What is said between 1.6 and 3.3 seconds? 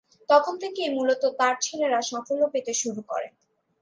ছেলেরা সাফল্য পেতে শুরু করে।